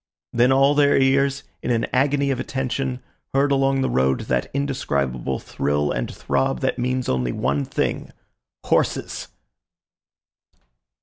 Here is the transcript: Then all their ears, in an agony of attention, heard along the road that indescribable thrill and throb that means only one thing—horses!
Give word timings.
Then 0.33 0.51
all 0.51 0.73
their 0.73 0.97
ears, 0.97 1.43
in 1.61 1.69
an 1.69 1.85
agony 1.93 2.31
of 2.31 2.39
attention, 2.39 3.01
heard 3.35 3.51
along 3.51 3.81
the 3.81 3.87
road 3.91 4.21
that 4.21 4.49
indescribable 4.51 5.37
thrill 5.37 5.91
and 5.91 6.11
throb 6.11 6.61
that 6.61 6.79
means 6.79 7.07
only 7.07 7.31
one 7.31 7.65
thing—horses! 7.65 9.27